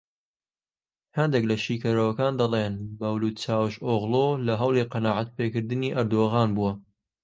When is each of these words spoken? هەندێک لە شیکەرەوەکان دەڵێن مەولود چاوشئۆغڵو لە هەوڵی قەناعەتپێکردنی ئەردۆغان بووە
هەندێک 1.17 1.43
لە 1.51 1.55
شیکەرەوەکان 1.63 2.33
دەڵێن 2.41 2.73
مەولود 3.01 3.35
چاوشئۆغڵو 3.43 4.27
لە 4.45 4.53
هەوڵی 4.61 4.89
قەناعەتپێکردنی 4.91 5.95
ئەردۆغان 5.95 6.49
بووە 6.55 6.71